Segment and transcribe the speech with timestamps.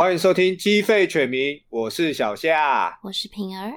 [0.00, 3.72] 欢迎收听鸡吠犬鸣，我是小夏，我是平儿。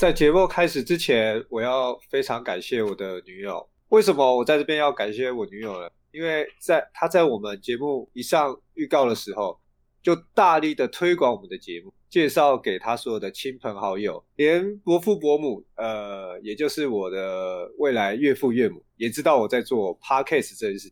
[0.00, 3.68] 在节目开始之前，我要非常感谢我的女友。
[3.90, 5.90] 为什么我在这边要感谢我女友呢？
[6.10, 9.60] 因为在她在我们节目一上预告的时候，
[10.02, 20.90] 就大力的推广我们的节目，介绍给她所有的亲朋好友，连伯父伯母，呃，也就是我的未来岳父岳母，也知道我在做 Podcast 这件事，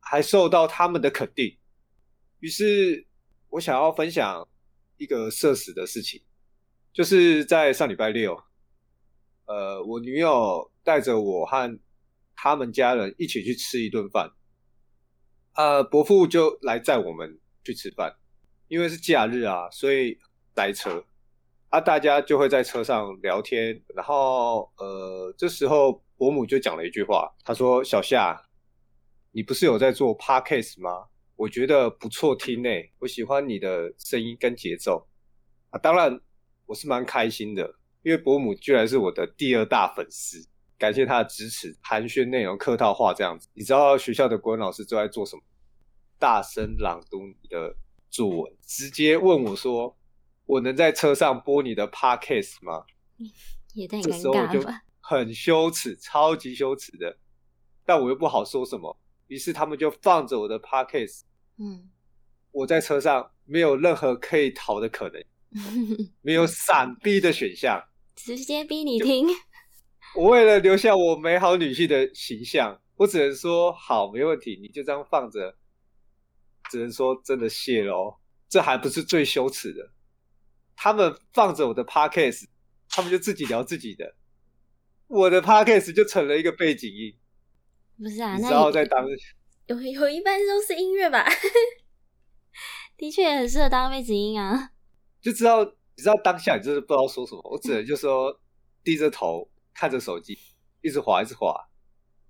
[0.00, 1.54] 还受到他们的肯定。
[2.40, 3.06] 于是，
[3.50, 4.48] 我想要分享
[4.96, 6.22] 一个社死的事情。
[6.96, 8.42] 就是在上礼拜六，
[9.44, 11.78] 呃，我女友带着我和
[12.34, 14.30] 他们家人一起去吃一顿饭，
[15.56, 18.16] 呃，伯父就来载我们去吃饭，
[18.68, 20.18] 因为是假日啊，所以
[20.54, 21.04] 塞车，
[21.68, 28.42] 啊，大家就会在车上聊天，然后，呃，这时候伯母就讲了一句话，她说：“小夏，
[29.32, 31.08] 你不是有在做 podcast 吗？
[31.34, 35.06] 我觉得不错听诶，我喜欢你的声音跟节奏
[35.68, 36.18] 啊，当然。”
[36.66, 41.76] 我是蛮开心的，因为伯母居然是我的第二大粉丝，感谢她的支持。
[41.80, 45.42] 寒暄内容客套话这样子，你知道学校的国文老师都在做什么？
[46.18, 47.76] 大声朗读你的
[48.10, 49.96] 作文，直接问我说
[50.46, 52.84] ：“我能在车上播你的 podcast 吗？”
[53.74, 54.12] 也太尴尬了吧。
[54.12, 57.18] 这时候我就很羞耻，超级羞耻的，
[57.84, 61.20] 但我又不好说什么，于是他们就放着我的 podcast。
[61.58, 61.90] 嗯，
[62.50, 65.22] 我在车上没有任何可以逃的可能。
[66.22, 67.82] 没有闪避的选项，
[68.14, 69.26] 直接逼你听。
[70.14, 75.56] 我为了留下我美好女婿的形象，我只能说好，没问题，你就这样放着。
[76.70, 78.16] 只能说真的谢喽，
[78.48, 79.92] 这还不是最羞耻的。
[80.74, 82.46] 他们放着我的 podcast，
[82.88, 84.16] 他们就自己聊自己的，
[85.06, 87.14] 我的 podcast 就成了一个背景音。
[87.98, 89.06] 不是啊，然后在当
[89.66, 91.24] 有有一半都是音乐吧？
[92.98, 94.72] 的确很适合当背景音啊。
[95.26, 98.40] 就知道，你知道当下你就是不知道说什么，我只能就说
[98.84, 100.38] 低着头看着手机，
[100.82, 101.52] 一直滑一直滑，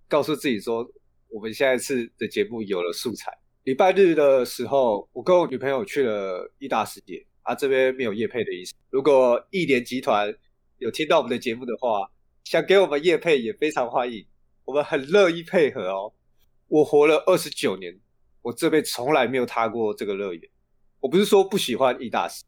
[0.09, 0.83] 告诉自己说
[1.29, 3.31] 我们下一次的节目有了素材。
[3.65, 8.73] 礼拜日的时候，我跟我女朋友去了义大世界，啊，这边没有叶配的意思。
[8.89, 10.35] 如果亿联集团
[10.79, 12.11] 有听到我们的节目的话，
[12.45, 14.25] 想给我们叶配也非常欢迎，
[14.65, 16.15] 我们很乐意配合哦。
[16.69, 18.01] 我活了二十九年，
[18.41, 20.51] 我这辈子从来没有踏过这个乐园。
[21.01, 22.47] 我不是说不喜欢义大世界。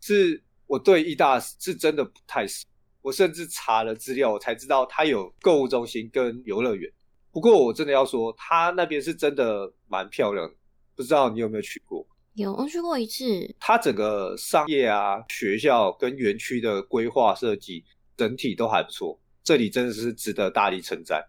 [0.00, 2.66] 是我对义大是真的不太熟，
[3.02, 6.90] 我甚至查了资料，我才知道它有购物中心跟游乐园。
[7.30, 10.54] 不过我真的要说，它那边是真的蛮漂亮的，
[10.94, 12.06] 不知道你有没有去过？
[12.34, 13.54] 有，我去过一次。
[13.58, 17.84] 它整个商业啊、学校跟园区的规划设计
[18.16, 21.24] 整体都还不错，这里真的是值得大力称赞。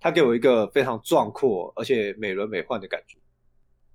[0.00, 3.18] 它给我一个非常壮阔而且美轮美奂的感觉。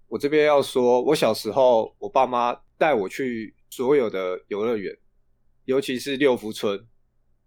[0.07, 3.53] 我这边要说，我小时候我爸妈带我去。
[3.69, 4.97] 所有的游乐园，
[5.65, 6.87] 尤其是六福村，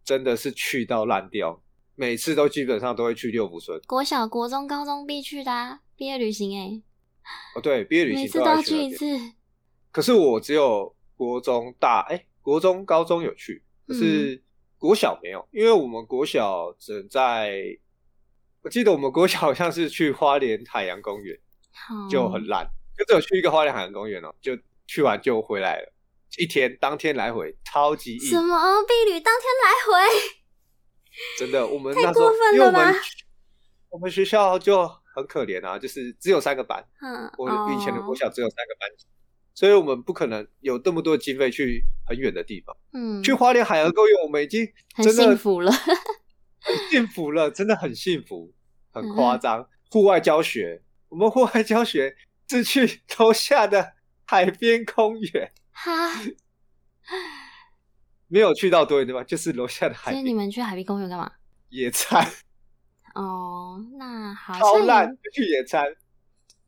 [0.04, 1.62] 真的是去到烂掉。
[1.96, 3.78] 每次都基本上都会去六福村。
[3.86, 6.82] 国小、国中、高中必去的啊，毕业旅行哎。
[7.54, 9.04] 哦，对，毕业旅行每次都要去一次。
[9.92, 14.42] 可是我只有国中大哎，国中、高中有去，可是
[14.78, 17.60] 国小没有，因为我们国小只能在，
[18.62, 21.38] 我记得我们国小好像是去花莲海洋公园，
[22.08, 22.66] 就很烂，
[22.96, 25.92] 就只有去一个花莲海洋公园哦，就去完就回来了。
[26.38, 28.20] 一天当天来回，超级硬。
[28.28, 30.32] 什么毕旅当天来回？
[31.38, 32.78] 真的，我们那时候太过分了吧？
[32.80, 33.00] 因为我们
[33.90, 36.82] 我们学校就很可怜啊，就是只有三个班。
[37.02, 39.10] 嗯，我以前的国小只有三个班级，哦，
[39.54, 42.74] 所以我们不可能有这么多经费去很远的地方。
[42.92, 44.66] 嗯，去花莲海洋公园，我们已经
[45.02, 48.54] 真的很幸福了，很幸福了，真的很幸福，
[48.92, 49.68] 很夸张。
[49.90, 52.16] 户、嗯、外教学，我们户外教学
[52.48, 53.94] 是去 楼下的
[54.24, 55.52] 海边公园。
[55.82, 56.20] 哈，
[58.28, 59.24] 没有去到多远对吧？
[59.24, 60.22] 就是楼下的海边。
[60.22, 61.32] 所以你们去海滨公园干嘛？
[61.70, 62.26] 野餐。
[63.14, 64.54] 哦，那好。
[64.58, 65.86] 超烂，去野餐。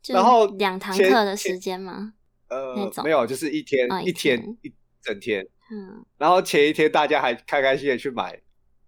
[0.07, 2.13] 然后两堂课的时间吗？
[2.49, 5.47] 呃，没有，就是一天，哦、一天，一天一整天。
[5.71, 6.05] 嗯。
[6.17, 8.41] 然后前一天大家还开开心心的去买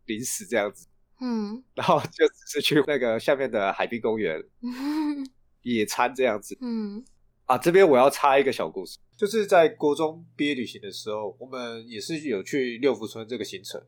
[0.05, 0.87] 零食这样子。
[1.21, 1.63] 嗯。
[1.75, 5.25] 然后就只是去那个下面的海滨公园、嗯、
[5.61, 6.57] 野餐这样子。
[6.61, 7.05] 嗯。
[7.45, 8.97] 啊，这边我要插一个小故事。
[9.15, 13.81] 就是在国中毕业旅行的时候，我们也是有去六福村这个行程。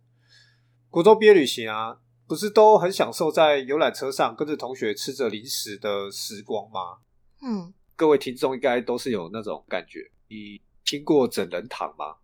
[0.89, 7.00] 国中毕业旅行啊，不是都很享受在游览车上跟着同学吃着零食的时光吗？
[7.42, 10.00] 嗯，各位听众应该都是有那种感觉。
[10.30, 12.18] 你听过整人糖吗？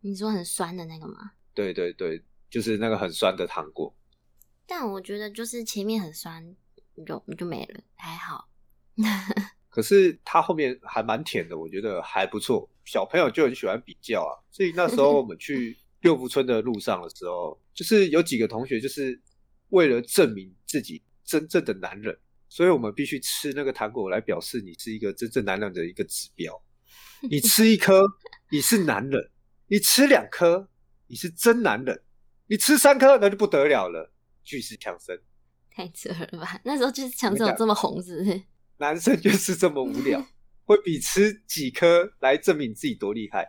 [0.00, 1.32] 你说很酸的那个吗？
[1.54, 3.94] 对对对，就是那个很酸的糖果。
[4.66, 6.54] 但我觉得就是前面很酸，
[7.06, 8.48] 就就没了，还好。
[9.74, 12.70] 可是它后面还蛮甜的，我觉得还不错。
[12.84, 19.20] 小朋友就很喜欢比较啊，所以那时候我们去 六福村的路上的时候，就是有几个同学就是
[19.70, 22.16] 为了证明自己真正的男人，
[22.48, 26.54] 所以我们必须吃那个糖果来表示你是一个真正男人的一个指标。
[27.28, 28.04] 你吃一颗，
[28.52, 29.20] 你是男人；
[29.66, 30.68] 你吃两颗，
[31.08, 31.96] 你是真男人；
[32.46, 34.12] 你吃三颗，那就不得了了，
[34.44, 35.20] 巨石强森。
[35.72, 36.60] 太扯了吧？
[36.62, 38.40] 那时候就是强森有这么红，是不是？
[38.78, 40.24] 男生就是这么无聊，
[40.64, 43.46] 会比吃几颗来证明自己多厉害。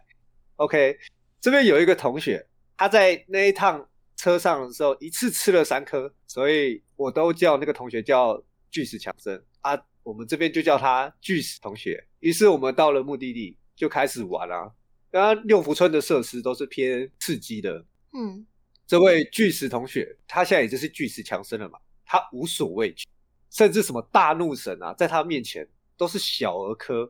[0.56, 0.98] OK，
[1.42, 9.78] 这边有一个同学，他在那一趟车上的时候，一次吃了三颗，所以我都叫那个同学叫巨石强森啊。
[10.04, 12.06] 我们这边就叫他巨石同学。
[12.20, 13.58] 于是我们到了目的地。
[13.76, 14.72] 就开始玩啊！
[15.12, 17.86] 刚刚六福村的设施都是偏刺激的。
[18.14, 18.48] 嗯，
[18.88, 21.78] 这位巨石同学，他现在已经是巨石强森了嘛？
[22.06, 23.06] 他无所畏惧，
[23.56, 25.66] 甚至什么大怒神啊，在他面前
[25.96, 27.10] 都是小儿科。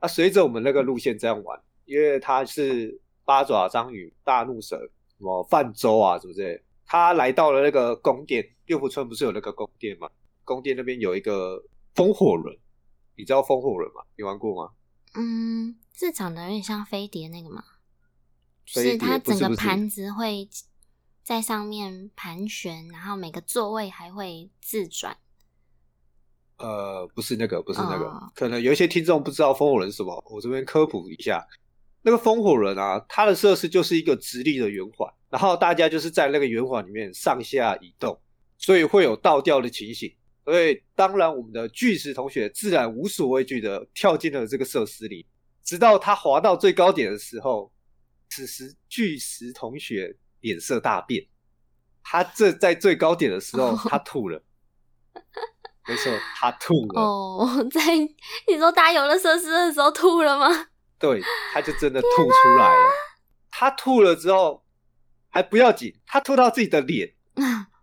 [0.00, 4.78] 啊，随着我们那个路线这样玩，因为他是八爪章鱼、大怒神、
[5.16, 6.62] 什么泛舟啊，是不是？
[6.84, 10.10] 他来到了那个宫殿，六福村不是有那个宫殿吗？
[10.44, 11.64] 宫殿那边有一个
[11.94, 12.54] 风火轮，
[13.16, 14.02] 你知道风火轮吗？
[14.14, 14.72] 你玩过吗？
[15.14, 15.78] 嗯。
[15.94, 17.64] 是长得有点像飞碟那个吗？
[18.66, 20.48] 是它整个盘子会
[21.22, 25.16] 在上面盘旋，然后每个座位还会自转。
[26.62, 31.46] 呃，不是那个，不是那个，哦、可能有一些听众不知道风火轮是什么，我这边科普一下。
[32.04, 38.18] 那个风火轮啊，它的设施就是一个直立的圆环，然后大家就是在那个圆环里面上下移动，
[38.58, 40.12] 所以会有倒吊的情形。
[40.44, 45.24] 所以当然，我们的巨石同学自然无所畏惧的跳进了这个设施里。
[45.62, 47.72] 直到他滑到最高点的时候，
[48.30, 51.24] 此时巨石同学脸色大变。
[52.02, 54.42] 他这在最高点的时候，他 吐了。
[55.88, 57.00] 没错，他吐了。
[57.00, 60.48] 哦， 在你说搭游乐设施的时候吐了吗？
[60.98, 61.20] 对，
[61.52, 62.90] 他就真的吐出来了。
[63.50, 64.64] 他吐了之后
[65.28, 67.12] 还不要紧，他吐到自己的脸，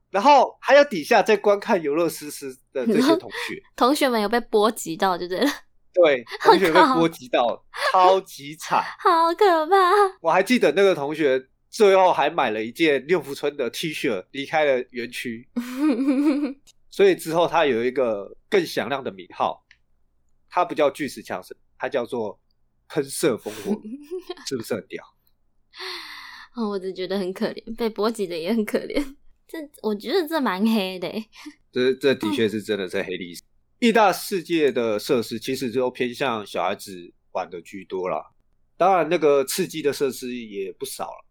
[0.09, 5.51] 然后还有底下在观看游乐设施的这些同学，同学们有被波及到，就对了。
[5.93, 9.75] 对， 同学被波及到，超级惨，好可怕！
[10.21, 15.47] 我还记得那个同学最后还买了一件六福村的 T 恤，离开了园区。
[16.89, 19.63] 所以之后他有一个更响亮的名号，
[20.49, 22.39] 他不叫巨石强森，他叫做
[22.87, 23.79] 喷射风火，
[24.47, 25.03] 是不是很屌？
[26.55, 29.15] 哦，我只觉得很可怜，被波及的也很可怜。
[29.47, 31.11] 这我觉得这蛮黑的，
[31.71, 33.43] 这这的确是真的是黑历史。
[33.79, 38.31] 义大世界的设施其实就偏向小孩子玩的居多啦，
[38.75, 41.28] 当然那个刺激的设施也不少了。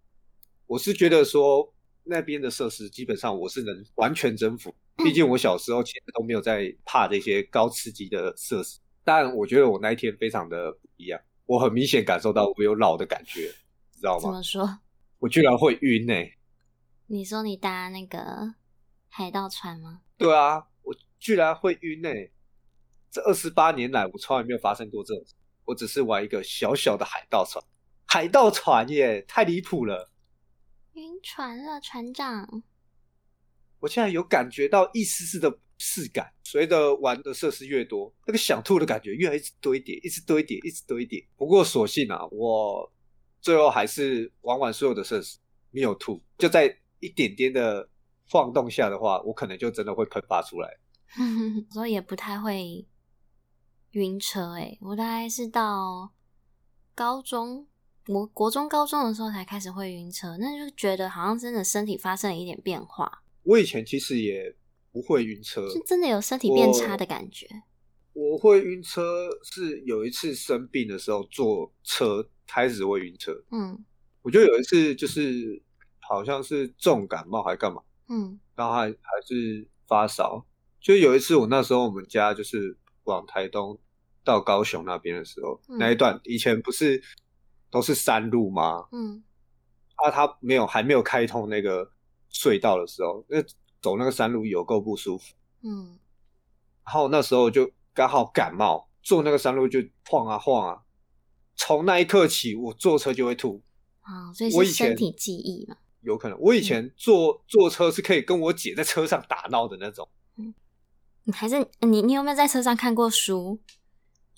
[0.69, 1.75] 我是觉得说
[2.05, 8.79] 那边的设施基本上我是能完全征服，毕竟我小时候其实都没有在怕这些高刺激的设施。
[9.03, 13.49] 但我觉得我那一天非常的不一样，我很明显感受到我有老的感觉，
[13.97, 14.21] 知道吗？
[14.21, 14.79] 怎么说？
[15.19, 16.39] 我居然会晕呢、欸？
[17.07, 18.55] 你说你搭那个
[19.09, 20.03] 海盗船吗？
[20.19, 22.31] 对啊，我居然会晕呢、欸。
[23.11, 25.35] 这二十八年来，我从来没有发生过这种事。
[25.65, 27.65] 我只是玩一个小小的海盗船，
[28.07, 30.11] 海盗船耶，太离谱了！
[30.99, 32.63] 晕船了，船长。
[33.79, 36.33] 我现在有感觉到一丝丝的不适感。
[36.43, 41.25] 随着玩的设施越多，那个想吐的感觉越来越堆叠，一直堆叠，一直堆叠。
[41.37, 42.93] 不过所幸啊，我
[43.41, 45.39] 最后还是玩完所有的设施，
[45.71, 46.21] 没有吐。
[46.37, 47.89] 就在一点点的
[48.29, 50.69] 晃动下的话，我可能就真的会喷发出来。
[51.71, 52.87] 所以也不太会。
[53.93, 56.13] 晕车哎、欸，我大概是到
[56.95, 57.67] 高中，
[58.09, 63.23] 我国中、高中的时候才开始会晕车，那就觉得好像真的身体发生了一点变化。
[63.43, 64.55] 我以前其实也
[64.91, 67.47] 不会晕车，是真的有身体变差的感觉。
[68.13, 73.33] 我，我会晕车是有一次生病的时候坐车开始会晕车。
[73.51, 73.85] 嗯，
[74.23, 75.63] 我觉得有一次就是
[76.01, 80.45] 好像是重感冒还干嘛，嗯，然后还还是发烧。
[80.81, 82.77] 就有一次我那时候我们家就是。
[83.05, 83.79] 往台东
[84.23, 87.03] 到高雄那边的时候，嗯、那一段以前不是
[87.71, 88.89] 都是山路吗？
[88.93, 89.23] 嗯，
[89.97, 91.91] 啊，他没有还没有开通那个
[92.33, 93.43] 隧道的时候，那
[93.81, 95.35] 走那个山路有够不舒服。
[95.63, 95.99] 嗯，
[96.85, 100.83] 然后那时候就刚好感冒，坐那个山路就晃啊晃啊。
[101.57, 103.63] 从那一刻起，我坐车就会吐。
[104.01, 105.77] 啊、哦，所以是身体记忆嘛？
[106.03, 106.39] 有可能。
[106.39, 110.09] 我以前坐、嗯、坐车是可以跟我姐在车上打闹的那种。
[110.37, 110.55] 嗯，
[111.25, 113.59] 你还是你你有没有在车上看过书？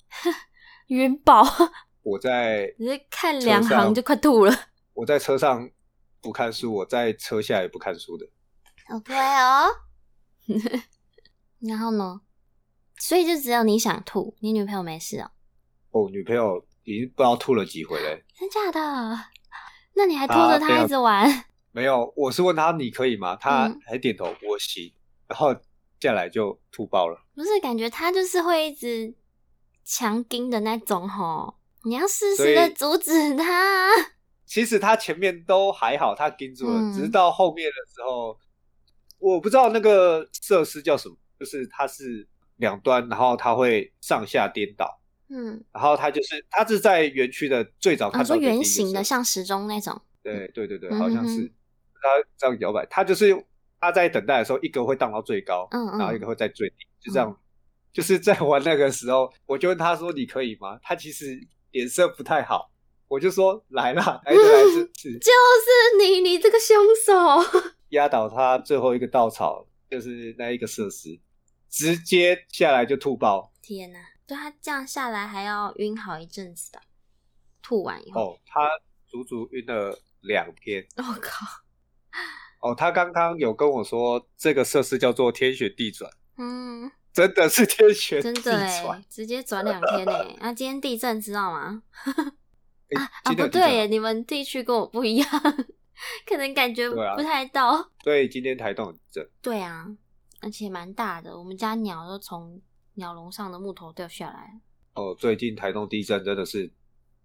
[0.87, 1.45] 晕爆！
[2.03, 4.53] 我在你在看两行就快吐了。
[4.93, 5.69] 我在车上
[6.21, 8.27] 不看书，我在车下也不看书的。
[8.95, 9.69] OK 哦。
[11.59, 12.21] 然后呢？
[12.99, 15.31] 所以就只有你想吐，你女朋友没事哦。
[15.91, 18.19] 哦，女朋友已经不知道吐了几回了。
[18.37, 19.19] 真假的？
[19.93, 21.45] 那你还拖着她一直玩？
[21.71, 23.35] 没有，我是问她你可以吗？
[23.35, 24.93] 她还点头，我行。
[25.27, 25.55] 然后
[25.99, 27.19] 下来就吐爆了。
[27.33, 29.15] 不是，感觉她就是会一直
[29.83, 33.89] 强盯的那种吼，你要适时的阻止他。
[34.45, 38.37] 其实他前面都还好，他盯住了，嗯，只是到后面的时候，
[39.17, 44.99] 我不知道那个设施叫什么，就是它是两端，然后它会上下颠倒。
[45.29, 49.99] 嗯，然后它就是，它是在园区的最早看到的，圆形的，像时钟那种。
[50.21, 51.47] 对对对对，好像是
[51.95, 52.85] 它这样摇摆。
[52.89, 53.33] 它就是
[53.79, 57.35] 它在等待的时候，一个会荡到最高，嗯，然后一个会在最低，就这样。
[57.93, 61.37] 就是在玩那个时候，我就问他说：“你可以吗？”他其实
[61.71, 62.71] 脸色不太好，
[63.07, 64.37] 我就说：“来啦，来来
[64.71, 64.85] 是
[65.19, 71.19] 就是你，你这个凶手，压倒他最后一个稻草，就是那一个设施，
[71.69, 73.51] 直接下来就吐爆。
[73.61, 73.99] 天哪！
[74.27, 76.79] 对他这样下来还要晕好一阵子的，
[77.61, 78.69] 吐完以后哦，他
[79.07, 80.85] 足足晕了两天。
[80.95, 81.45] 我、哦、靠！
[82.61, 86.09] 哦，他刚刚有跟我说，这个设施叫做天旋地转。
[86.37, 90.35] 嗯， 真的是天旋地转，真的哎，直接转两天哎。
[90.39, 91.83] 那、 啊、今天地震知道吗？
[92.95, 95.27] 啊啊，不对耶，你们地区跟我不一样，
[96.25, 97.91] 可能感觉不太到。
[98.03, 99.27] 对，今天台东很震。
[99.41, 99.87] 对啊，
[100.41, 102.61] 而且蛮大的，我们家鸟都从。
[102.95, 104.61] 鸟笼上的木头掉下来。
[104.95, 106.69] 哦，最近台东地震真的是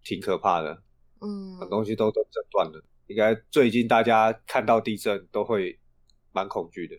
[0.04, 0.80] 挺可怕的，
[1.20, 2.80] 嗯，很东西都都震断了。
[3.08, 5.76] 应该最近大家看到地震都会
[6.30, 6.94] 蛮恐惧的。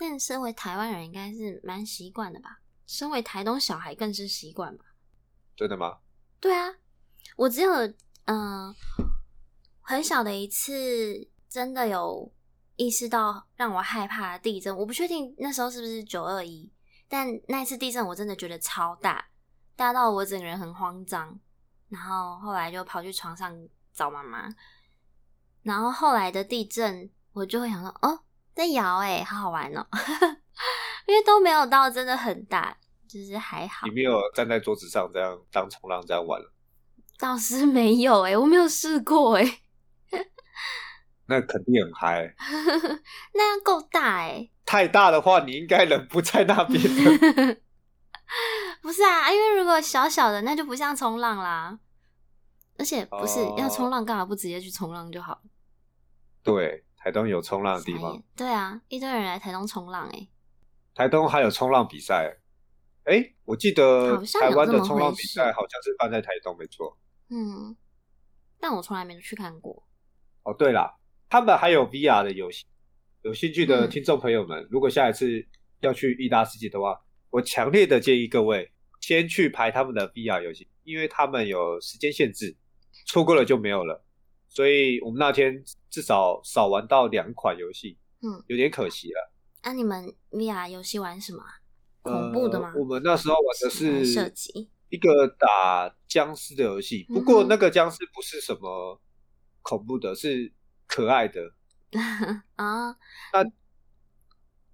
[0.00, 2.62] 但身为台湾人，应该是蛮习惯的吧？
[2.86, 4.86] 身为台东小孩，更是习惯吧？
[5.54, 5.98] 真的吗？
[6.40, 6.74] 对啊，
[7.36, 8.76] 我只有嗯、呃、
[9.82, 12.32] 很小的一次，真的有
[12.76, 14.74] 意识到让我害怕的地震。
[14.74, 16.72] 我不确定那时候是不是九二一。
[17.06, 19.28] 但那次地震我真的觉得超大，
[19.76, 21.38] 大到我整个人很慌张，
[21.88, 23.54] 然后后来就跑去床上
[23.92, 24.48] 找妈妈。
[25.62, 28.20] 然后后来的地震，我就会想说，哦，
[28.60, 29.86] 在摇哎，好好玩哦，
[31.08, 32.76] 因为都没有到真的很大，
[33.08, 33.86] 就是还好。
[33.86, 36.52] 你没有站在桌子上这样当冲浪这样玩了？
[37.18, 39.62] 倒是没有哎，我没有试过哎。
[41.24, 42.34] 那肯定很嗨，
[43.32, 44.50] 那样够大哎！
[44.66, 46.82] 太大的话，你应该人不在那边。
[48.82, 51.78] 不是啊，因为如果小小的，那就不像冲浪啦。
[52.76, 55.40] 而且不是、哦、要冲浪，干嘛不直接去冲浪就好？
[56.42, 58.22] 对，台东有冲浪的地方。
[58.36, 60.28] 对啊，一堆人来台东冲浪哎。
[60.94, 62.36] 台东还有冲浪比赛？
[63.04, 66.96] 哎，我记得台湾的冲浪比赛好像是办在台东，没错。
[67.30, 67.74] 嗯，
[68.60, 69.82] 但我从来没去看过。
[70.42, 70.94] 哦，对啦。
[71.30, 72.66] 他们还有 VR 的游戏，
[73.22, 75.46] 有兴趣的听众朋友们，嗯、如果下一次
[75.80, 82.54] 要去义大世界的话，我强烈的建议各位先去排他们的 VR 游戏，因为他们有时间限制，
[83.06, 84.04] 错过了就没有了。
[84.50, 89.32] 所以我们那天至少少玩到两款游戏，嗯，有点可惜了。
[89.62, 91.42] 那、啊、你们 VR 游戏玩什么？
[92.02, 92.72] 恐怖的吗？
[92.74, 99.00] 呃、我们那时候玩的是射击，一个打僵尸的游戏，不过那个僵尸不是什么
[99.62, 100.52] 恐怖的，是。
[100.92, 101.40] 可爱的
[102.56, 102.90] 啊！
[103.32, 103.44] 那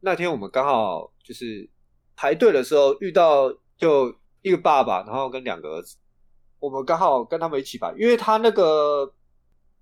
[0.00, 1.68] 那天我们刚好就是
[2.16, 5.98] 排队的时候遇到，就一个爸爸，然后跟两个儿子，
[6.58, 9.12] 我们刚好跟他们一起排，因为他那个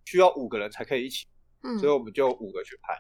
[0.05, 1.27] 需要五个人才可以一起，
[1.63, 2.95] 嗯，所以我们就五个去拍。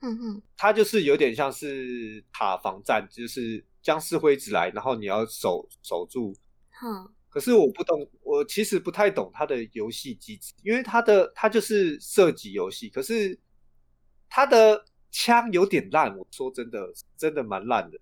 [0.00, 6.34] 嗯嗯，他就是有点像是塔防战，就是僵尸会一直来，然后你要守守住。
[6.84, 7.12] 嗯。
[7.28, 13.40] 可是我不懂，我其实不太懂他的游戏机制，因为他的他就是射击游戏，可是
[14.28, 17.98] 他的枪有点烂，我说真的，真的蛮烂的，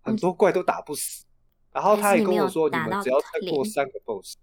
[0.00, 1.26] 很多怪都打不死。
[1.72, 4.36] 然后他还跟我说，你们只要再过三个 BOSS，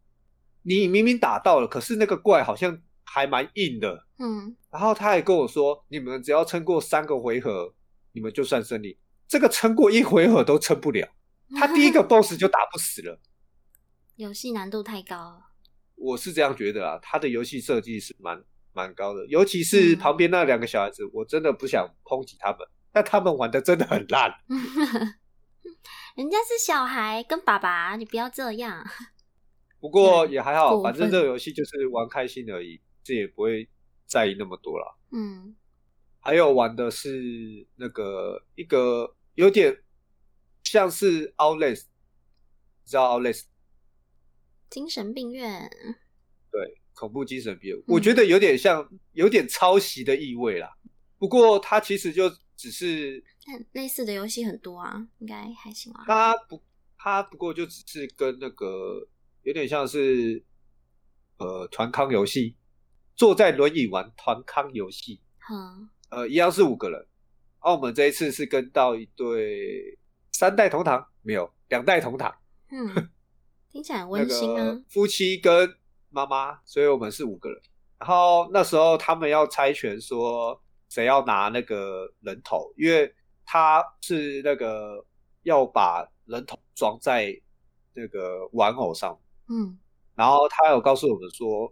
[0.62, 2.80] 你明明打到了，可是那个怪好像
[3.14, 4.06] 还蛮硬的。
[4.20, 4.56] 嗯。
[4.72, 7.74] 然后他还跟我说，你们只要撑过三个回合，
[8.14, 8.98] 你们就算胜利。
[9.28, 11.08] 这个撑过一回合都撑不了，
[11.58, 13.20] 他第一个 BOSS 就打不死了。
[14.16, 15.42] 游戏难度太高了，
[15.96, 17.00] 我是这样觉得啊。
[17.02, 18.42] 他的游戏设计是蛮
[18.74, 22.60] 蛮高的，尤其是旁边那两个小孩子，嗯，我真的不想抨击他们，
[22.92, 24.32] 但他们玩的真的很烂。
[26.16, 28.86] 人家是小孩，跟爸爸，你不要这样。
[29.80, 33.68] 不过 也还好，反正这个游戏就是玩开心而已，这也不会
[34.06, 34.98] 在意那么多了。
[35.12, 35.54] 嗯，
[36.22, 39.84] 还有玩的是那个一个有点
[40.64, 41.88] 像是 Outlast，
[42.84, 43.48] 你知道 Outlast？
[44.70, 45.70] 精神病院。
[46.50, 50.74] 对，恐怖精神病院，嗯、我觉得有点像，有点抄袭的意味啦。
[51.18, 56.06] 不过它其实就只是，但类似的游戏很多啊，应该还行啊。
[56.08, 56.64] 它不，
[56.98, 59.06] 它不过就只是跟那个
[59.44, 60.42] 有点像是，
[61.38, 62.56] 呃，团康游戏，
[63.22, 65.22] 坐在轮椅玩团康游戏。
[65.52, 67.06] 嗯，呃，一样是五个人。
[67.60, 69.96] 澳门这一次是跟到一对
[70.32, 72.34] 三代同堂，没有两代同堂。
[72.72, 73.12] 嗯。
[73.70, 74.82] 听起来很温馨啊！
[74.90, 75.72] 夫妻跟
[76.10, 77.62] 妈妈，所以我们是五个人。
[78.00, 80.60] 然后那时候他们要猜拳，说
[80.90, 83.14] 谁要拿那个人头，因为
[83.46, 85.06] 他是那个
[85.44, 87.40] 要把人头装在
[87.94, 89.16] 那个玩偶上。
[89.48, 89.78] 嗯。
[90.16, 91.72] 然后他有告诉我们说，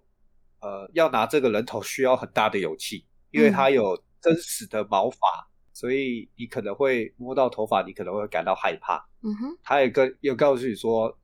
[0.62, 8.98] 呃，要拿这个人头需要很大的勇气，因为他有真实的毛发，嗯、所以你可能会摸到头发，你可能会感到害怕。
[9.22, 9.58] 嗯哼。
[9.64, 11.18] 他也跟又告诉你说。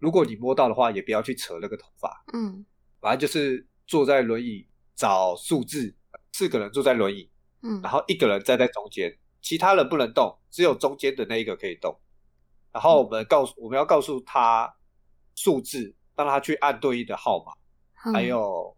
[0.00, 2.24] 如果你摸到的话，也不要去扯那个头发。
[2.34, 2.66] 嗯，
[3.00, 5.96] 反正就是坐在轮椅找数字，
[6.32, 7.30] 四个人坐在轮椅，
[7.62, 11.98] 嗯，然后一个人站在中间，其他人不能动，只有中间的那一个可以动。
[12.70, 14.70] 然后我们告诉、嗯、我们要告诉他
[15.36, 17.63] 数字，让他去按对应的号码，嗯、
[18.12, 18.76] 还有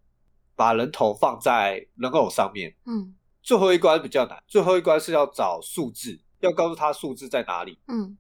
[0.55, 2.75] 把人头放在人偶上面。
[2.87, 7.79] 嗯，最后一关比较难，最后一关是要找数字，要告诉他数字在哪里。
[7.89, 8.17] 嗯，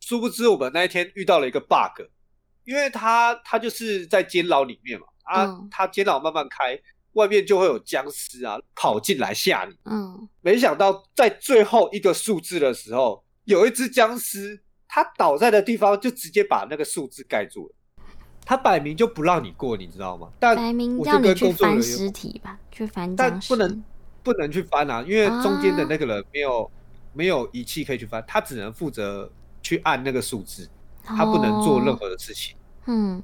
[0.00, 2.02] 殊不知我们那一天遇到了一个 bug。
[2.64, 6.78] 因为他他就是在监牢里面嘛，啊，嗯、他监牢慢慢开，
[7.12, 9.74] 外面就会有僵尸啊跑进来吓你。
[9.86, 17.74] 嗯，没想到在最后一个数字的时候，有一只僵尸，他倒在的地方就直接把那个数字盖住了。
[18.48, 20.26] 他摆明就不让你过，你知道吗？
[20.40, 23.14] 但摆明让你去翻尸体吧，去翻。
[23.14, 23.84] 但不能
[24.22, 26.70] 不能去翻啊，因为中间的那个人没有、啊、
[27.12, 30.66] 没有仪器可以去翻，他只能负责去按那个数字，
[31.04, 32.56] 他不能做任何的事情。
[32.56, 32.56] 哦
[32.86, 33.22] 嗯，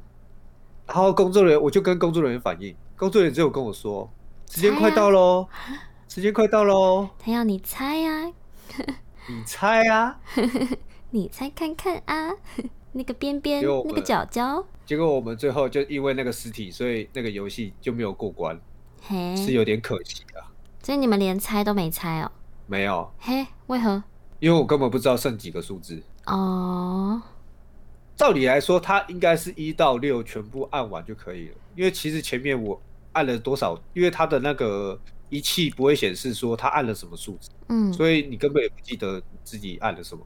[0.86, 4.06] 然后工作人员，我就跟工作人员反映，工作人员只有跟我说，
[4.50, 5.56] 时间快到喽，啊、
[6.06, 7.08] 时间快到喽。
[7.18, 8.32] 他要你猜呀、啊，
[9.26, 10.20] 你猜啊，
[11.12, 12.34] 你猜看看啊，
[12.92, 14.66] 那个边边，那个角角。
[14.86, 18.58] 结果我们最后就因为那个尸体，所以那个游戏就没有过关，
[19.02, 20.42] 嘿，是有点可惜的。
[20.82, 22.30] 所以你们连猜都没猜哦？
[22.66, 23.10] 没有。
[23.18, 24.02] 嘿，为何？
[24.40, 26.02] 因为我根本不知道剩几个数字。
[26.26, 27.22] 哦。
[28.16, 32.80] 照理来说，它应该是一到六全部按完就可以了，因为其实前面我
[33.12, 34.96] 按了多少，因为它的那个
[35.30, 40.24] 仪器不会显示说它按了什么数字，嗯，所以你根本也不记得自己按了什么，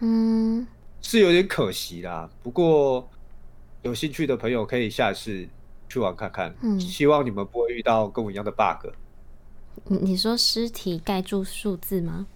[0.00, 0.66] 嗯，
[1.02, 2.30] 是有点可惜啦。
[2.42, 3.06] 不过
[3.82, 5.48] 有兴趣的朋友可以下次
[5.88, 8.90] 去玩看看，嗯，希望你们不会遇到跟我一样的 bug。
[9.84, 12.26] 你你说尸体盖住数字吗？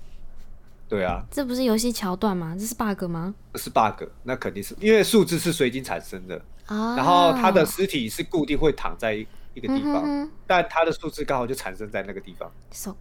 [0.89, 2.55] 对啊，这不是游戏桥段吗？
[2.59, 3.35] 这是 bug 吗？
[3.55, 6.95] 这是 bug，那肯定是因为数字是随机产生的啊。
[6.97, 12.51] 然后它的尸体是固定会躺在一个地方，嗯、哼哼但它的数字刚好就产生在那个地方。
[12.71, 12.95] So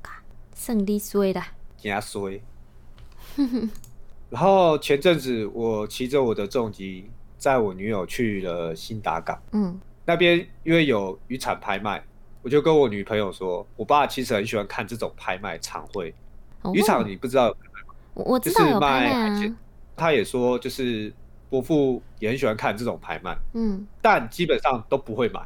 [0.55, 1.43] 胜利衰的，
[1.81, 2.41] 给他衰。
[4.29, 7.09] 然后前阵子我骑着我的重机
[7.41, 12.03] 载我女友去了新达港，嗯，那边因为有渔产拍卖，
[12.43, 16.13] 我就跟我女朋友说，我爸其实很喜欢看这种拍卖场会。
[16.71, 17.51] 渔、哦、场你不知道？
[18.13, 19.57] 我知道有拍卖啊，
[19.97, 21.11] 他也说，就是
[21.49, 25.41] 伯父也很喜欢看这种拍卖，嗯，但基本上都不会买，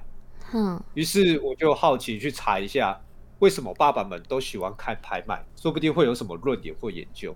[0.54, 3.00] 嗯，于是我就好奇去查一下，
[3.40, 7.34] 为什么爸爸们都喜欢看拍卖，说不定会有什么论点或研究。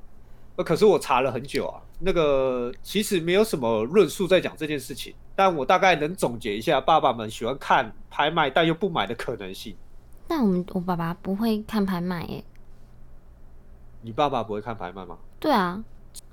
[0.64, 9.76] 可是我查了很久啊，那个其实没有什么论述在讲这件事情，但我大概能总结一下爸爸们喜欢看拍卖但又不买的可能性。
[10.28, 12.44] 但我们我爸爸不会看拍卖耶。
[14.02, 15.18] 你爸爸不会看拍卖吗？
[15.40, 15.84] 对啊，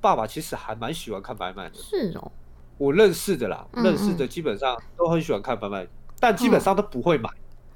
[0.00, 1.74] 爸爸其实还蛮喜欢看拍卖的。
[1.74, 2.30] 是哦，
[2.78, 5.86] 我认识的啦，嗯嗯认识的基本上都很喜欢看拍卖，
[6.20, 7.28] 但基本上都不会买。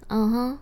[0.09, 0.59] 嗯哼，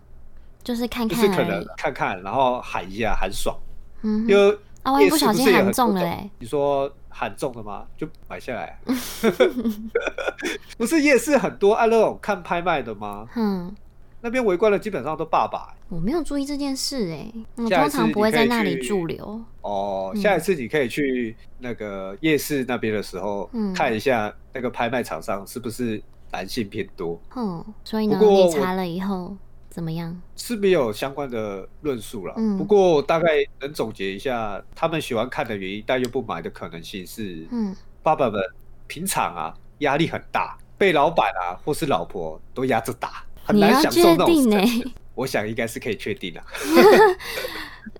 [0.63, 3.55] 就是看看，就是可能看看，然后喊一下，喊爽。
[4.01, 6.29] 嗯，因为啊，万一不小心喊中了嘞？
[6.39, 7.85] 你说喊中了吗？
[7.97, 8.79] 就买下来。
[10.77, 13.27] 不是夜市很多爱那种看拍卖的吗？
[13.35, 13.75] 嗯。
[14.21, 19.41] 那边围观的基本上都爸爸、欸，我没有注意这件事哎、欸，我通常不会在那里驻留。
[19.61, 27.17] 哦，下一次你可以去那个夜市那边的时候，嗯、看一下那个拍卖场上是不是男性偏多。
[27.33, 29.37] 嗯，所以呢，你查了以后
[29.79, 30.21] 怎么样？
[30.35, 32.33] 是没有相关的论述了。
[32.35, 38.41] 嗯，不过大概能总结一下，他们喜欢看的原因，但又不买的可能性是，嗯，爸爸们
[38.87, 43.23] 平常啊压力很大，被老板啊或是老婆都压着打。
[43.45, 46.43] 很难享受那种，我想应该是可以确定的。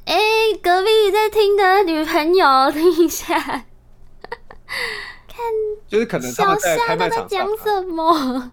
[0.03, 3.65] 哎、欸，隔壁在听的女朋友，听一下，看，
[5.87, 8.51] 就是可能他们在拍卖场上、啊、讲什么？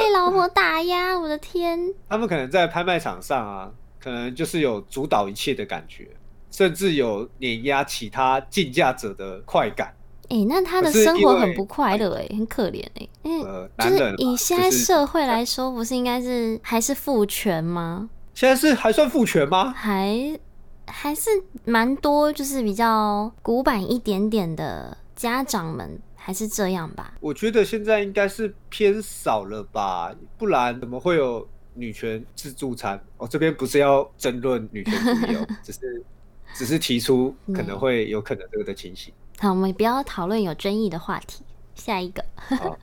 [0.00, 1.92] 被老婆打压，我的天！
[2.08, 6.08] 他们可能在拍卖场上啊，可能就是有主导一切的感觉，
[6.50, 9.94] 甚至有碾压其他竞价者的快感。
[10.30, 18.08] 哎、欸，那他的生活很不快乐，哎，很可怜，哎，因为就是以现在社会来说，不是应该是还是父权吗？
[18.32, 19.74] 现在是还算父权吗？
[19.76, 20.38] 还
[20.86, 21.28] 还是
[21.64, 26.00] 蛮多，就是比较古板一点点的家长们。
[26.22, 33.02] 还是这样吧，我觉得现在应该是偏少了吧，不然怎么会有女权自助餐？
[33.16, 36.04] 哦，这边不是要争论女权主义哦， 只是
[36.52, 39.12] 只是提出可能会有可能这个的情形。
[39.38, 41.42] 好，我们不要讨论有争议的话题，
[41.74, 42.22] 下一个。
[42.36, 42.78] 好，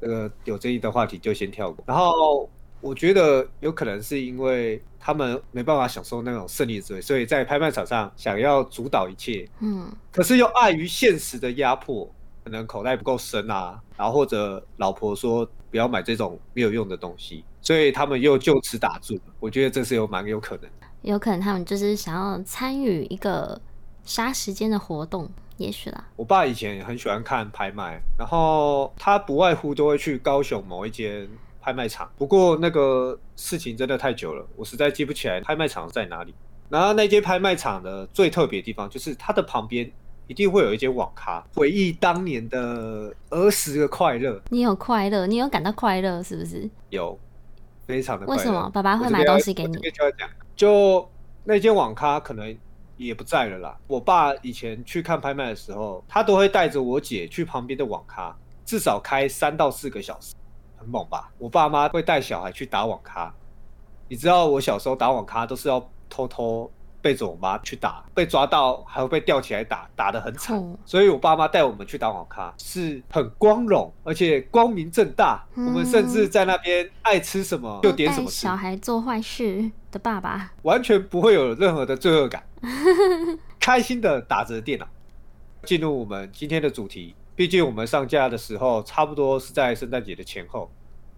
[0.00, 1.82] 这个有争议的话题就先跳过。
[1.84, 2.48] 然后
[2.80, 9.48] 我觉得有可能是因为他们没办法享受那种胜利之味，所以在拍卖场上想要主导一切。
[9.58, 12.08] 嗯，可是又碍于现实的压迫。
[12.44, 19.18] 可能口袋不够深啊，然后或者老婆说不要买这种没有用的东西，所以他们又就此打住。
[19.38, 20.70] 我觉得这是有蛮有可能，
[21.02, 23.60] 有可能他们就是想要参与一个
[24.04, 26.04] 杀时间的活动，也许啦。
[26.16, 31.28] 我爸以前很喜欢看拍卖，然后他不外乎都会去高雄某一间
[31.60, 36.34] 拍卖场，不过那个事情真的太久了，我实在记不起来拍卖场在哪里。
[36.68, 39.90] 然后那间拍卖场的最特别的地方就是它的旁边。
[40.28, 44.40] 一定会有一间网咖，回忆当年的儿时的快乐。
[44.50, 46.68] 你有快乐，你有感到快乐，是不是？
[46.90, 47.18] 有，
[47.86, 48.40] 非常的快乐。
[48.40, 49.74] 为什么爸爸会买东西给你？
[49.90, 51.06] 就讲，就
[51.44, 52.56] 那间网咖可能
[52.96, 53.76] 也不在了啦。
[53.86, 60.34] 我爸以前去看拍卖的时候，他都会带着我姐去旁边的网咖，至少开三到四个小时，
[60.78, 61.30] 很猛吧？
[61.36, 63.34] 我爸妈会带小孩去打网咖，
[64.08, 66.70] 你知道我小时候打网咖都是要偷偷。
[67.02, 70.56] 背着我妈去打，被抓到还会被吊起来打，打得很惨。
[70.56, 70.76] Oh.
[70.86, 75.44] 所以我爸妈带我们去打网咖是很光荣，而且光明正大。
[75.56, 78.36] 嗯、我们甚至在那边爱吃什么就点什么吃。
[78.36, 82.44] 小孩做坏事的爸爸，完全不会有任何的罪恶感，
[83.58, 84.86] 开心的打着电脑。
[85.64, 90.70] 进入我们今天的主题，毕竟我们上架的时候差不多是在圣诞节的前后，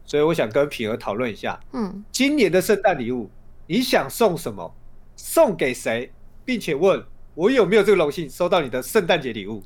[0.06, 3.30] 所以我想跟品儿讨论一下，嗯，今年的圣诞礼物
[3.66, 4.74] 你想送什么？
[5.16, 6.12] 送给谁，
[6.44, 9.62] 并且问我有没有这个荣幸收到你的圣诞节礼物？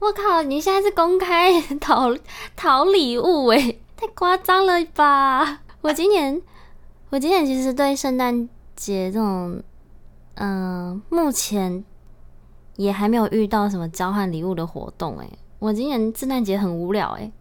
[0.00, 2.14] 我靠，你现在是公开讨
[2.54, 5.62] 讨礼物诶，太夸张了吧！
[5.80, 6.42] 我今年，
[7.10, 9.62] 我今年其实对圣诞节这种，
[10.34, 11.84] 嗯、呃，目前
[12.76, 15.38] 也还没有遇到什么交换礼物的活动诶。
[15.58, 17.32] 我今年圣诞节很无聊诶，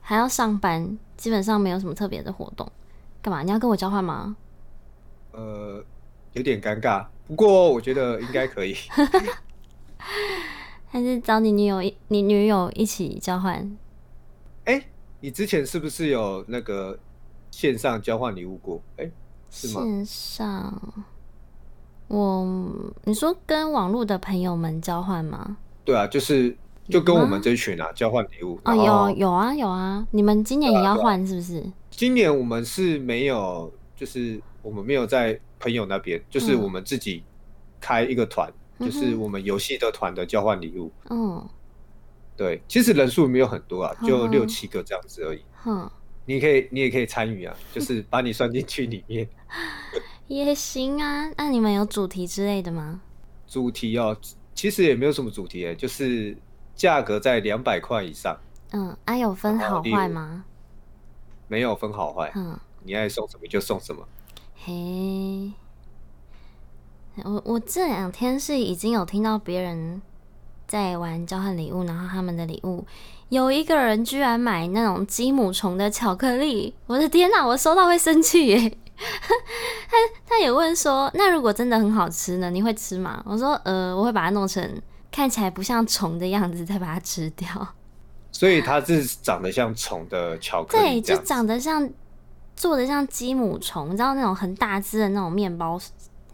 [0.00, 2.70] 还要上班，基本上没有什么特别的活动。
[3.20, 3.42] 干嘛？
[3.42, 4.36] 你要跟我交换吗？
[5.32, 5.84] 呃。
[6.34, 8.74] 有点尴尬，不过我觉得应该可以。
[10.88, 13.56] 还是找你女友一，你女友一起交换？
[14.64, 14.84] 哎、欸，
[15.20, 16.98] 你之前是不是有那个
[17.50, 18.80] 线上交换礼物过？
[18.96, 19.12] 哎、欸，
[19.50, 19.82] 是吗？
[19.82, 21.04] 线上，
[22.08, 22.46] 我
[23.04, 25.56] 你说跟网络的朋友们交换吗？
[25.84, 26.54] 对啊，就是
[26.88, 28.60] 就跟我们这群啊交换礼物。
[28.64, 31.64] 哦，有有啊有啊，你们今年也要换是不是？
[31.90, 35.38] 今年我们是没有，就是我们没有在。
[35.62, 37.22] 朋友那边就是我们自己
[37.80, 40.90] 开一个团，嗯、就是我们游戏的团的交换礼物。
[41.08, 41.48] 嗯，
[42.36, 45.40] 对，其实人数没有很多啊，就六七个这样子而已。
[45.64, 45.88] 嗯，
[46.24, 49.28] 你可以，你也可以参与啊，就是把你算进去里面
[50.26, 51.30] 也行啊。
[51.36, 53.00] 那你们有主题之类的吗？
[53.46, 54.16] 主题哦，
[54.54, 56.36] 其实也没有什么主题诶，就是
[56.74, 58.36] 价格在两百块以上。
[58.72, 60.44] 嗯，啊，有分好坏吗？
[61.48, 62.32] 没有分好坏。
[62.34, 64.02] 嗯，你爱送什么就送什么。
[64.64, 65.52] 嘿，
[67.24, 70.00] 我我这两天是已经有听到别人
[70.68, 72.86] 在玩交换礼物，然后他们的礼物
[73.28, 78.78] 有一个人居然买那种鸡母虫的巧克力，我的天哪，我收到会生气耶！
[79.90, 82.48] 他他也问说，那如果真的很好吃呢？
[82.48, 83.20] 你会吃吗？
[83.26, 87.48] 我说，呃，我会把它弄成看起来不像虫的样子，再把它吃掉。
[88.30, 91.90] 所以它是长得像虫的巧克力，对，就长得像。
[92.54, 95.80] 做的像鸡母虫，你知道那种很大只的那种面包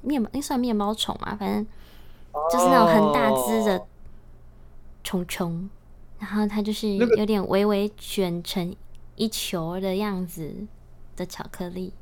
[0.03, 1.35] 面包，那算面包虫嘛？
[1.37, 1.67] 反正
[2.53, 3.83] 就是那种很大只的
[5.03, 5.69] 虫虫，
[6.19, 8.75] 然后它就是有点微微卷成
[9.17, 10.53] 一球的样子
[11.17, 11.93] 的巧克力。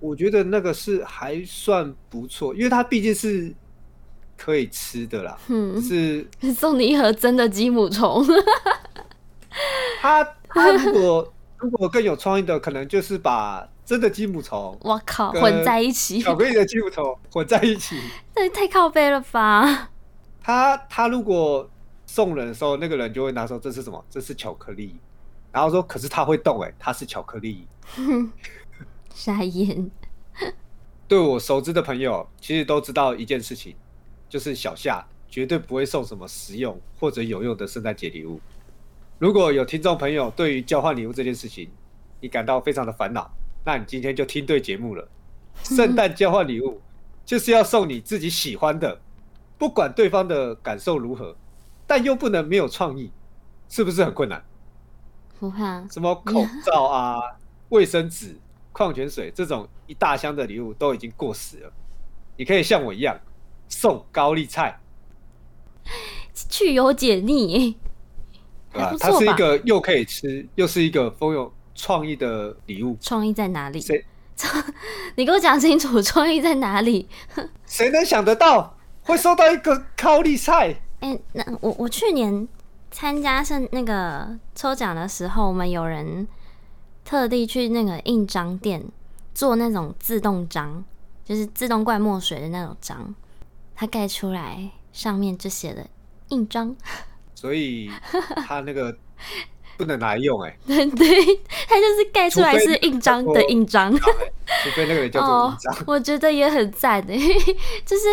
[0.00, 3.54] 我觉得那个是还算不错，因为它毕竟是
[4.36, 5.38] 可以吃的啦。
[5.48, 8.22] 嗯，是 送你一盒真的鸡母虫。
[10.02, 11.32] 它它如果。
[11.58, 17.98] 如果更有创意的，可能就是把真的鸡母虫，我靠，混在一起，巧克力的鸡母虫混在一起，
[18.36, 19.90] 那也太靠背了吧？
[20.42, 21.68] 他他如果
[22.06, 24.04] 送人的时候，那个人就会拿说，这是什么？
[24.10, 24.96] 这是巧克力，
[25.50, 27.66] 然后说可是它会动哎，它是巧克力，
[29.14, 29.90] 傻眼。
[31.08, 33.74] 对我熟知的朋友，其实都知道一件事情，
[34.28, 38.40] 就是小夏绝对不会送什么实用或者有用的圣诞节礼物。
[39.18, 41.70] 如果有听众朋友对于交换礼物这件事情，
[42.20, 43.30] 你感到非常的烦恼，
[43.64, 45.08] 那你今天就听对节目了。
[45.62, 46.80] 圣诞交换礼物
[47.24, 49.00] 就是要送你自己喜欢的，
[49.56, 51.34] 不管对方的感受如何，
[51.86, 53.10] 但又不能没有创意，
[53.68, 54.44] 是不是很困难？
[55.38, 55.86] 不怕。
[55.88, 57.18] 什么口罩啊、
[57.70, 58.36] 卫生纸。
[58.72, 61.72] 矿泉水这种一大箱的礼物都已经过时了，
[62.36, 63.18] 你可以像我一样
[63.70, 64.78] 送高丽菜，
[66.50, 67.78] 去油解腻，
[68.76, 68.96] 对吧？
[69.00, 72.96] 它是一个又可以吃，又是一个丰有创意的礼物。
[73.00, 73.80] 创意在哪里？
[73.80, 74.04] 谁？
[75.16, 77.08] 你给我讲清楚，创意在哪里？
[77.66, 80.68] 谁能想得到会收到一个高丽菜？
[81.00, 82.46] 哎、欸，那我我去年
[82.90, 86.26] 参加是那个抽奖的时候，我们有人。
[87.08, 88.84] 特地去那个印章店
[89.32, 90.84] 做那种自动章，
[91.24, 93.14] 就是自动灌墨水的那种章，
[93.76, 95.86] 它盖出来上面就写了
[96.30, 96.74] 印章，
[97.36, 97.88] 所以
[98.48, 98.96] 他那个
[99.76, 101.06] 不能拿来用哎、欸，对 对，
[101.68, 103.92] 它就是盖出来是印章的印章，
[104.64, 107.12] 除非那个人叫做印章，哦，我觉得也很赞的，
[107.84, 108.04] 就是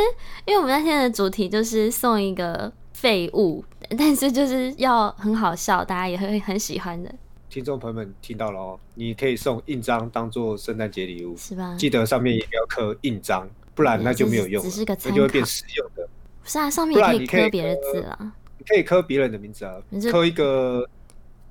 [0.45, 3.63] 因为我们那天的主题就是送一个废物，
[3.97, 7.09] 但是就是要很好笑，大家也会很喜欢的。
[7.49, 11.75] 听众朋友们听到了哦，你可以送印章当做圣诞节礼物，是吧？
[11.77, 16.05] 记得上面也要刻印章，不然那就没有用，只是个参考，那就会变实用的。
[16.41, 19.75] 不是啊，上面也可以刻别的字啊，你可以刻别人的名字啊，
[20.09, 20.87] 刻一个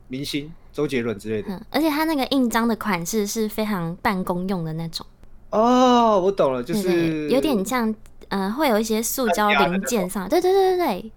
[0.08, 1.48] 明星周杰伦之类的。
[1.50, 5.04] 嗯，而且它那个印章的款式是非常办公用的那种。
[5.50, 7.94] 哦，我懂了，就是有点像，
[8.28, 11.12] 呃，会有一些塑胶零件上，对对对对对，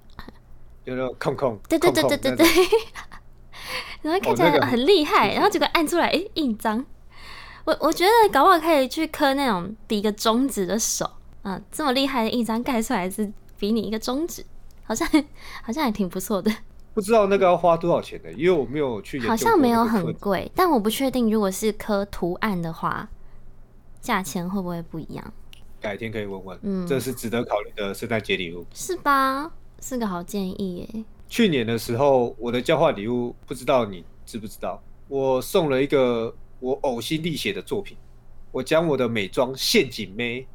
[0.83, 2.45] 有那种空空，对对对对对对。
[4.01, 6.85] 然后看起来很厉害，然后结果按出来，哎，印章。
[7.63, 11.09] 我我觉得搞不好可以去刻那种比一个中指的手，
[11.41, 14.45] 啊，这么厉害的印章盖出来是比你一个中指，
[14.85, 15.07] 好像
[15.61, 16.51] 好像也挺不错的。
[16.93, 19.19] 不知道那个要花多少钱的，因为我没有去。
[19.19, 23.09] 好像没有很贵，但我不确定，如果是刻图案的话，
[23.99, 25.33] 价钱会不会不一样？
[25.81, 29.51] 改天可以问问，嗯，这是值得考虑的圣诞节礼物，是吧？
[29.81, 31.03] 是个好建议耶。
[31.27, 37.97] 去年的时候，我的交换礼物不知道你知不知道，我送了一个我呕心沥血的作品，
[38.51, 40.47] 我将我的美妆陷阱妹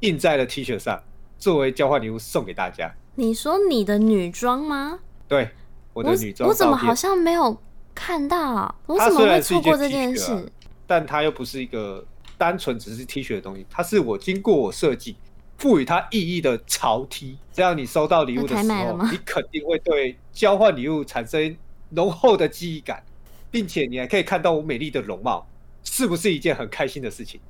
[0.00, 1.00] 印在了 T 恤上，
[1.38, 2.92] 作为交换礼物送给大家。
[3.16, 5.00] 你说你的女装吗？
[5.26, 5.50] 对，
[5.92, 6.48] 我的女装。
[6.48, 7.56] 我怎么好像没有
[7.94, 8.74] 看到？
[8.86, 10.32] 我怎么会错过这件事？
[10.32, 10.42] 啊，
[10.86, 12.04] 但它又不是一个
[12.38, 15.16] 单纯只是 T 恤的东西，它是我经过我设计。
[15.58, 21.56] 赋予它意义的潮 T，这样你收到礼物的时候，你肯定会对交换礼物产生
[21.88, 23.02] 浓厚的记忆感，
[23.50, 25.48] 并且你还可以看到我美丽的容貌，
[25.82, 27.40] 是不是一件很开心的事情？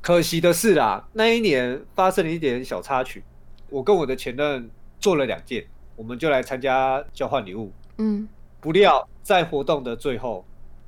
[0.00, 3.22] 可惜的是啦，那一年发生了一点小插曲，
[3.68, 4.70] 我跟我的前任
[5.04, 5.62] 做了两件，
[5.96, 8.26] 我们就来参加交换礼物，嗯，
[8.58, 10.42] 不料在活动的最后，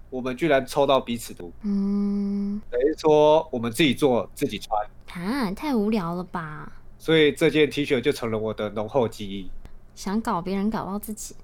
[0.09, 4.83] 我们居然抽到彼此的，嗯，等于说我们自己做自己穿。
[5.13, 6.73] 啊，太无聊了吧！
[6.99, 9.51] 所以这件 T 恤就成了我的浓厚记忆。
[9.95, 11.37] 想搞别人，搞到自己。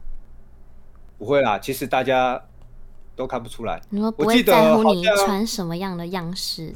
[1.18, 2.42] 不会啦，其实大家
[3.14, 3.78] 都看不出来。
[3.90, 6.72] 你说不会在乎你穿什么样的样式，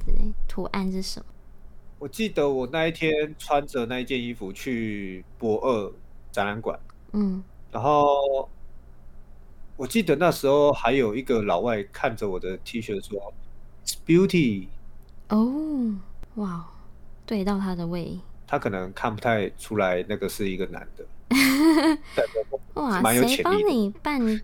[0.46, 1.26] 图案是什么？
[1.98, 5.92] 我记得我那一天穿着那一件衣服去博二
[6.30, 6.78] 展览馆，
[7.12, 8.48] 嗯，然后
[9.76, 13.32] 我记得那时候还有一个老外看着我的 T 恤说
[13.84, 14.68] ：“It's beauty。”
[15.30, 15.96] 哦，
[16.36, 16.66] 哇。
[17.28, 21.04] 对到他的胃，他可能看不太出来那个是一个男的。
[22.74, 24.40] 哇，谁帮你扮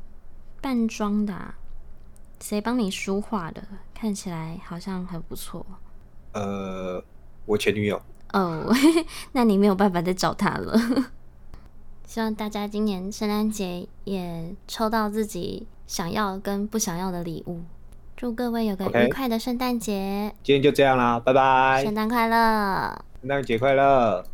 [0.61, 1.55] 扮装的啊？
[2.41, 3.63] 谁帮你梳化的？
[3.95, 5.65] 看起来好像很不错。
[6.33, 7.01] 呃，
[7.47, 8.01] 我前女友。
[8.33, 8.73] 哦，
[9.33, 10.79] 那你没有办法再找他了。
[12.07, 17.61] 希望大家今年圣诞节也抽到自己想要跟不想要的礼物。
[18.17, 21.83] 祝各位有个愉快的圣诞节.今天就这样啦，拜拜！
[21.85, 23.05] 圣诞快乐！
[23.21, 24.25] 圣诞节快乐！